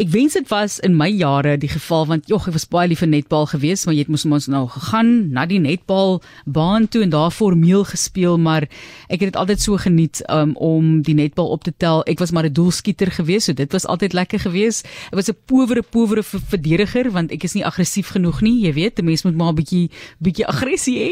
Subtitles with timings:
[0.00, 3.02] Ek wens dit was in my jare die geval want jogg ek was baie lief
[3.02, 7.02] vir netbal geweest, maar jy het mos ons nou gegaan na die netbal baan toe
[7.04, 8.64] en daar formeel gespeel, maar
[9.12, 12.00] ek het dit altyd so geniet um, om die netbal op te tel.
[12.08, 14.88] Ek was maar 'n doelskieter geweest, so dit was altyd lekker geweest.
[15.12, 18.98] Ek was 'n powere powere verdediger want ek is nie aggressief genoeg nie, jy weet,
[18.98, 21.10] 'n mens moet maar 'n bietjie bietjie aggressie hê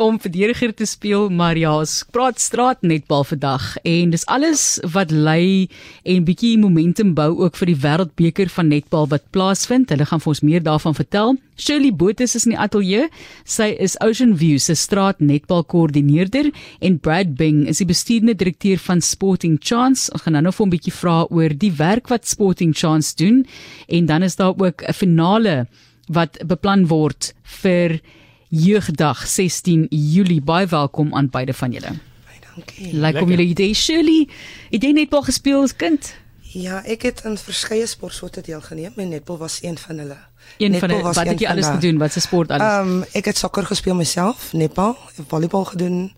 [0.00, 5.10] om verdediger te speel, maar ja, ons praat straat netbal vandag en dis alles wat
[5.10, 5.68] lei
[6.04, 7.80] en bietjie momentum bou ook vir die
[8.14, 9.90] wêreldbeker van netbal wat plaasvind.
[9.90, 11.36] Hulle gaan vir ons meer daarvan vertel.
[11.56, 13.08] Shirley Botha is in die ateljee.
[13.44, 16.50] Sy is Ocean View se straat netbal koördineerder
[16.80, 20.10] en Brad Bing is die bestuurende direkteur van Sporting Chance.
[20.12, 23.46] Ons gaan nou nog 'n bietjie vra oor die werk wat Sporting Chance doen
[23.88, 25.66] en dan is daar ook 'n finale
[26.08, 28.00] wat beplan word vir
[28.50, 30.40] Jeugdag 16 Julie.
[30.40, 31.98] Baie welkom aan beide van julle.
[32.54, 32.92] Dankie.
[32.92, 34.28] Lyk like om julle idee Shirley,
[34.70, 36.14] het jy netbal gespeel as kind?
[36.54, 40.16] Ja, ek het aan verskeie sportsoorte deelgeneem en netbal was een van hulle.
[40.58, 41.98] Een netbal van die, wat het jy alles gedoen?
[41.98, 42.72] Wat se sport alles?
[42.72, 46.12] Ehm um, ek het sokker gespeel myself, netbal, volleybal gedoen,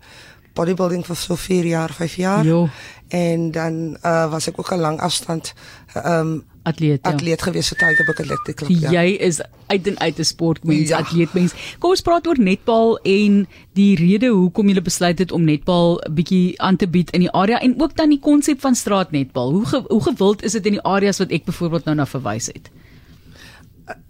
[0.53, 2.45] bodybuilding vir so 4 jaar, 5 jaar.
[2.45, 2.67] Jo.
[3.07, 5.53] En dan uh, was ek ook 'n lang afstand
[5.93, 7.01] ehm um, atleet.
[7.03, 7.13] Ja.
[7.15, 8.71] Atleet gewees vir Tiger Bucket Athletic Club.
[8.83, 8.91] Ja.
[8.97, 10.97] Jy is uit en uit 'n sportmens, Ja.
[10.97, 11.53] atleetmens.
[11.79, 16.59] Kom ons praat oor netbal en die rede hoekom jy besluit het om netbal bietjie
[16.61, 19.51] aan te bied in die area en ook dan die konsep van straatnetbal.
[19.51, 22.45] Hoe ge, hoe gewild is dit in die areas wat ek byvoorbeeld nou na verwys
[22.45, 22.69] het?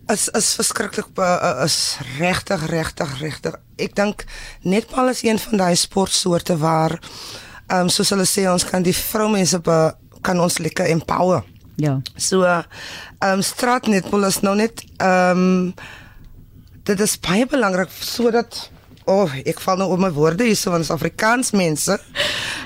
[0.07, 3.57] is is verskriklik uh, is regtig regtig regtig.
[3.75, 4.23] Ek dink
[4.63, 6.95] netbal is een van daai sportsoorte waar
[7.67, 9.59] ehm um, soos hulle sê ons kan die vroumense
[10.21, 11.43] kan ons lekker empower.
[11.77, 11.99] Ja.
[12.15, 12.63] So ehm
[13.21, 15.73] um, straatnetbal is nou net ehm um,
[16.87, 18.69] dit is baie belangrik sodat
[19.07, 21.99] oh, ek val nou op my woorde hier so van Afrikaans mense.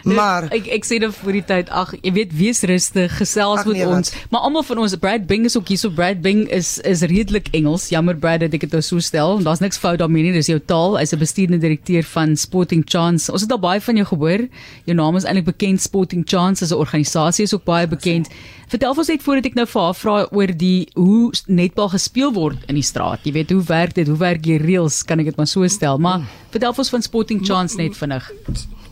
[0.03, 1.69] Maar ek ek sê dit vir die tyd.
[1.69, 4.11] Ag, jy weet, wees rustig, gesels Ag, met nee, ons.
[4.13, 4.31] wat?
[4.33, 5.77] Maar almal van ons, Brad Bing is ook hier.
[5.77, 7.89] So Brad Bing is is redelik Engels.
[7.89, 9.39] Jammer Brad dat ek dit nou so stel.
[9.43, 10.33] Daar's niks fout daarmee nie.
[10.33, 10.97] Dis jou taal.
[10.97, 13.31] Hy's 'n bestuurende direkteur van Sporting Chance.
[13.31, 14.47] Ons het al baie van jou gehoor.
[14.85, 15.81] Jou naam is eintlik bekend.
[15.81, 18.29] Sporting Chance as 'n organisasie is ook baie bekend.
[18.71, 22.57] Vertel ons net voordat ek nou vir haar vra oor die hoe netbal gespeel word
[22.67, 23.19] in die straat.
[23.27, 24.07] Jy weet, hoe werk dit?
[24.07, 25.03] Hoe werk die reëls?
[25.03, 25.97] Kan ek dit maar so stel?
[25.99, 26.21] Maar
[26.51, 28.31] vertel ons van Sporting Chance net vinnig.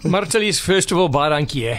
[0.07, 1.65] Marcelis, first of all, baie dankie.
[1.67, 1.77] Hè.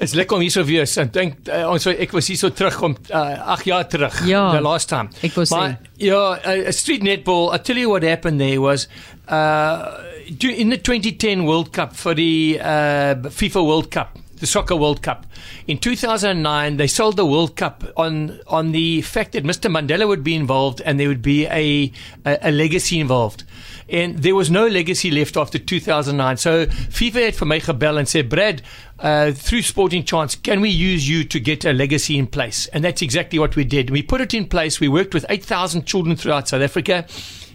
[0.00, 0.86] It's lekker om hier so weer.
[0.88, 4.14] Ek dink uh, ons ek was hier so terug om 8 jaar terug.
[4.28, 5.12] Ja, the last time.
[5.20, 7.50] ek wou Maar ja, uh, uh, street netball.
[7.52, 8.88] I tell you what happened there was
[9.28, 10.08] uh
[10.40, 14.16] in the 2010 World Cup for the uh FIFA World Cup.
[14.40, 15.26] The soccer World Cup
[15.66, 19.70] in 2009, they sold the World Cup on on the fact that Mr.
[19.70, 21.92] Mandela would be involved and there would be a
[22.24, 23.44] a, a legacy involved.
[23.88, 26.36] And there was no legacy left after 2009.
[26.36, 28.62] So FIFA had for my gebel and said, Brad,
[29.00, 32.68] uh, through Sporting Chance, can we use you to get a legacy in place?
[32.68, 33.90] And that's exactly what we did.
[33.90, 34.78] We put it in place.
[34.78, 37.06] We worked with 8,000 children throughout South Africa.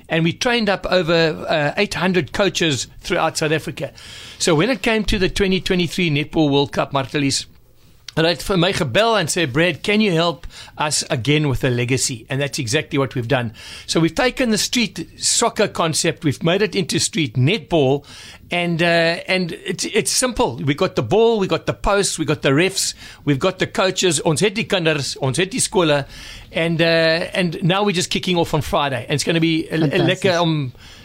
[0.07, 3.91] And we trained up over uh, 800 coaches throughout South Africa.
[4.37, 7.45] So when it came to the 2023 Netball World Cup, Martelis,
[8.15, 11.69] and I for my gebel and said, Brad, can you help us again with a
[11.69, 12.25] legacy?
[12.29, 13.53] And that's exactly what we've done.
[13.87, 18.05] So we've taken the street soccer concept, we've made it into street netball,
[18.51, 20.57] and uh, and it's it's simple.
[20.57, 22.93] We got the ball, we got the posts, we got the refs,
[23.25, 24.21] we've got the coaches.
[24.21, 26.05] Ons het die kinders, ons het die skole,
[26.51, 29.67] and uh, and now we're just kicking off on Friday, and it's going to be
[29.69, 30.95] a, a lekker om uh,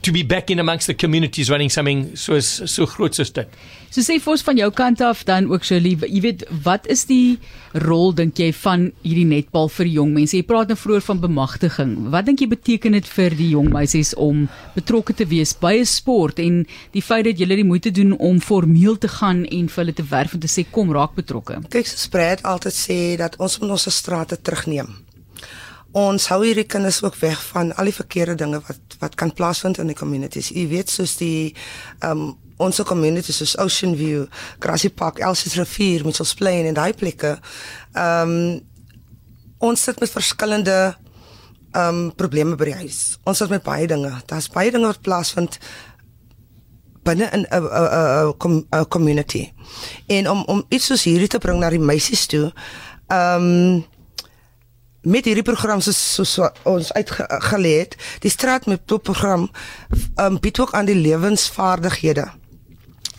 [0.00, 3.48] to be back in amongst the communities running something so so groot soos dit.
[3.90, 7.04] So sê vir ons van jou kant af dan ook Shirley, jy weet wat is
[7.06, 7.38] die
[7.84, 10.36] rol dink jy van hierdie netbal vir jong mense?
[10.36, 11.92] Jy praat nou vroeër van bemagtiging.
[12.14, 15.86] Wat dink jy beteken dit vir die jong meisies om betrokke te wees by 'n
[15.86, 19.84] sport en die feit dat julle die moeite doen om formeel te gaan en vir
[19.84, 21.60] hulle te werf en te sê kom raak betrokke?
[21.70, 24.88] kyk so spread altyd sê dat ons moet ons strate terugneem.
[25.94, 29.78] Ons hou hierdie kinders ook weg van al die verkeerde dinge wat wat kan plaasvind
[29.78, 30.48] in die communities.
[30.48, 31.54] Jy weet soos die
[32.00, 34.26] ehm um, ons communities soos Ocean View,
[34.62, 37.38] Grassy Park, Elsies Rivier, Mitchells Plain en daai plekke.
[37.92, 38.60] Ehm um,
[39.58, 40.94] ons sit met verskillende
[41.74, 43.18] ehm um, probleme by die huis.
[43.24, 44.12] Ons sit met baie dinge.
[44.30, 45.58] Daar's baie dinge wat plaasvind
[47.04, 48.34] binne in 'n
[48.70, 49.52] 'n community.
[50.06, 52.52] En om om iets soos hierdie te bring na die meisies toe,
[53.08, 53.84] ehm um,
[55.04, 59.50] met hierdie program soos soos wat ons uitgelê het, die straat met program
[60.20, 62.26] um, bied ook aan die lewensvaardighede.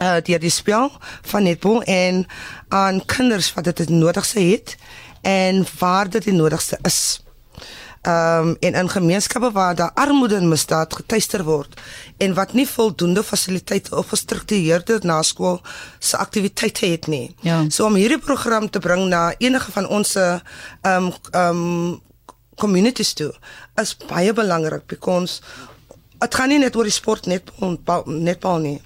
[0.02, 0.92] Uh deur die spel
[1.22, 2.26] van netbal en
[2.68, 4.76] aan kinders wat dit het nodigste het
[5.22, 7.24] en waar dit die nodigste is.
[8.06, 11.82] Ehm um, en in gemeenskappe waar daar armoede en misdaad getuister word
[12.18, 15.62] en wat nie voldoende fasiliteite of gestruktureerde naskool
[16.00, 17.36] se aktiwiteite het nie.
[17.42, 17.66] Ja.
[17.70, 20.40] So om hierdie program te bring na enige van ons ehm
[20.82, 22.02] um, ehm um,
[22.56, 23.34] communities toe
[23.82, 25.42] is baie belangrik because
[26.20, 27.52] dit gaan nie net oor die sport net
[28.06, 28.82] netbal nie.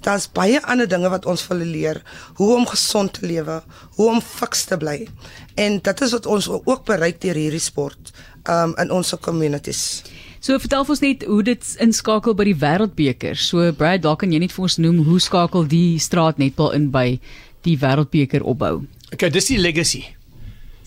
[0.00, 2.02] Daar's baie ander dinge wat ons wil leer,
[2.34, 3.62] hoe om gesond te lewe,
[3.96, 5.08] hoe om fiks te bly.
[5.54, 8.12] En dit is wat ons ook bereik deur hierdie sport
[8.48, 10.02] um in ons communities.
[10.40, 13.36] So vertel ons net hoe dit inskakel by die Wêreldbeker.
[13.36, 17.18] So Brad, dalk kan jy net vir ons noem hoe skakel die straatnetbal in by
[17.66, 18.86] die Wêreldbeker opbou.
[19.12, 20.04] Okay, dis die legacy.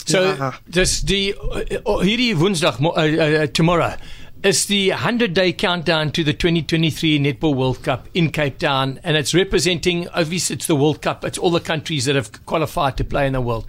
[0.05, 0.53] So Ja.
[0.67, 3.94] dis die uh, uh, hierdie Woensdag uh, uh, tomorrow
[4.44, 9.15] is the 100 day countdown to the 2023 Netball World Cup in Cape Town and
[9.15, 13.05] it's representing obviously it's the World Cup it's all the countries that have qualified to
[13.05, 13.65] play in the world.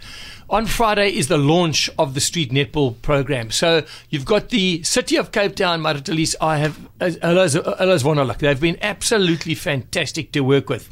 [0.51, 3.51] On Friday is the launch of the street netball program.
[3.51, 6.35] So you've got the city of Cape Town, Maritalis.
[6.41, 7.55] I have Elas
[8.03, 8.39] Wonderlik.
[8.39, 10.89] They've been absolutely fantastic to work with.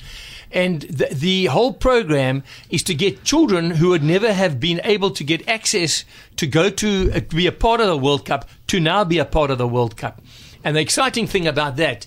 [0.51, 5.11] And the, the whole program is to get children who would never have been able
[5.11, 6.05] to get access
[6.37, 9.25] to go to uh, be a part of the World Cup to now be a
[9.25, 10.23] part of the World Cup.
[10.65, 12.07] And the exciting thing about that,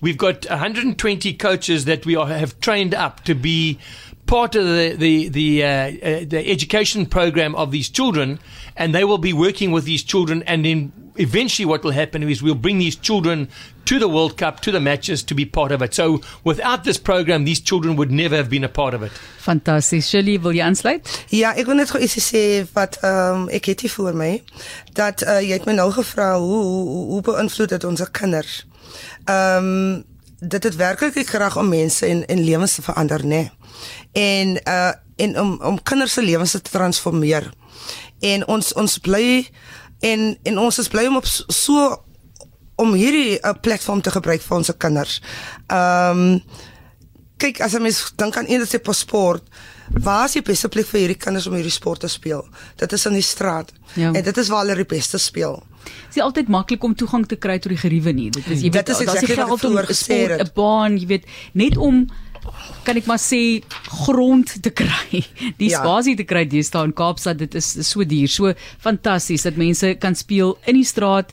[0.00, 3.78] we've got 120 coaches that we are, have trained up to be
[4.26, 8.38] part of the the the, uh, uh, the education program of these children,
[8.76, 10.42] and they will be working with these children.
[10.44, 13.48] And then eventually, what will happen is we'll bring these children
[13.84, 15.94] to the World Cup, to the matches, to be part of it.
[15.94, 19.12] So without this program, these children would never have been a part of it.
[19.38, 20.08] Fantasties.
[20.08, 21.10] Shirley, wil jy aansluit?
[21.34, 24.32] Ja, ek wil net gou ietsie sê wat ehm um, ek het hier voor my
[24.96, 28.64] dat uh, jy het my nou gevra hoe hoe, hoe beïnvloed dit ons kinders.
[29.24, 30.02] Ehm um,
[30.40, 33.50] dit het werklik graag om mense en en lewens te verander, nê.
[34.12, 37.52] En uh en om om kinders se lewens te transformeer.
[38.20, 39.48] En ons ons bly
[40.00, 42.04] en en ons is bly om op so-
[42.74, 45.22] om hierdie 'n uh, platform te gebruik vir ons kinders.
[45.66, 46.42] Ehm um,
[47.36, 49.42] kyk as 'n mens dink aan eendag se sport,
[49.88, 52.46] waar is die beste plek vir hierdie kinders om hierdie sport te speel?
[52.76, 53.72] Dit is in die straat.
[53.94, 54.12] Ja.
[54.12, 55.62] En dit is waar hulle die beste speel.
[55.84, 58.30] Dit is altyd maklik om toegang te kry tot die geriewe nie.
[58.30, 59.92] Dit is jy Dit weet is daar's nie exactly wat ek geld om vroeër 'n
[59.92, 60.40] gesê sport, het.
[60.48, 62.06] 'n baan, jy weet, net om
[62.84, 63.62] kan ek maar sê
[64.04, 65.24] grond te kry.
[65.62, 65.80] Die Ja.
[65.80, 68.28] spasie te kry deesdae in Kaapstad, dit is, is so duur.
[68.28, 71.32] So fantasties dat mense kan speel in die straat.